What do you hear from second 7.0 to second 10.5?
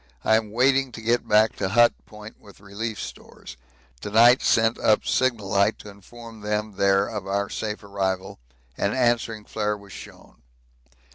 of our safe arrival an answering flare was shown.